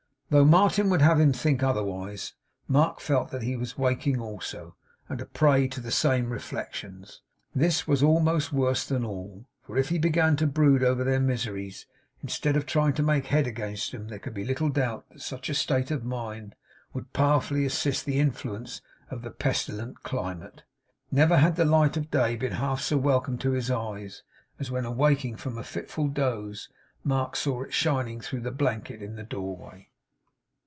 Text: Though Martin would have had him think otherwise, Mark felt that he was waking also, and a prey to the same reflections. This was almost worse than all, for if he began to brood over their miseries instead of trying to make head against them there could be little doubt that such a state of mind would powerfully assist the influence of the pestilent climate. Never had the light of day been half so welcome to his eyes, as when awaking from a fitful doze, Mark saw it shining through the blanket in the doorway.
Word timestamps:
Though 0.31 0.45
Martin 0.45 0.89
would 0.89 1.01
have 1.01 1.17
had 1.17 1.23
him 1.27 1.33
think 1.33 1.61
otherwise, 1.61 2.35
Mark 2.69 3.01
felt 3.01 3.31
that 3.31 3.41
he 3.41 3.57
was 3.57 3.77
waking 3.77 4.21
also, 4.21 4.77
and 5.09 5.19
a 5.19 5.25
prey 5.25 5.67
to 5.67 5.81
the 5.81 5.91
same 5.91 6.31
reflections. 6.31 7.21
This 7.53 7.85
was 7.85 8.01
almost 8.01 8.53
worse 8.53 8.85
than 8.87 9.03
all, 9.03 9.45
for 9.61 9.77
if 9.77 9.89
he 9.89 9.99
began 9.99 10.37
to 10.37 10.47
brood 10.47 10.83
over 10.83 11.03
their 11.03 11.19
miseries 11.19 11.85
instead 12.23 12.55
of 12.55 12.65
trying 12.65 12.93
to 12.93 13.03
make 13.03 13.25
head 13.25 13.45
against 13.45 13.91
them 13.91 14.07
there 14.07 14.19
could 14.19 14.33
be 14.33 14.45
little 14.45 14.69
doubt 14.69 15.03
that 15.09 15.19
such 15.19 15.49
a 15.49 15.53
state 15.53 15.91
of 15.91 16.05
mind 16.05 16.55
would 16.93 17.11
powerfully 17.11 17.65
assist 17.65 18.05
the 18.05 18.17
influence 18.21 18.81
of 19.09 19.23
the 19.23 19.31
pestilent 19.31 20.01
climate. 20.01 20.63
Never 21.11 21.39
had 21.39 21.57
the 21.57 21.65
light 21.65 21.97
of 21.97 22.09
day 22.09 22.37
been 22.37 22.53
half 22.53 22.79
so 22.79 22.95
welcome 22.95 23.37
to 23.39 23.51
his 23.51 23.69
eyes, 23.69 24.23
as 24.61 24.71
when 24.71 24.85
awaking 24.85 25.35
from 25.35 25.57
a 25.57 25.63
fitful 25.65 26.07
doze, 26.07 26.69
Mark 27.03 27.35
saw 27.35 27.63
it 27.63 27.73
shining 27.73 28.21
through 28.21 28.39
the 28.39 28.51
blanket 28.51 29.01
in 29.01 29.17
the 29.17 29.23
doorway. 29.23 29.89